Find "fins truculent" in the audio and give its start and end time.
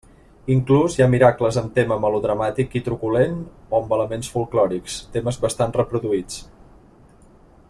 2.77-3.37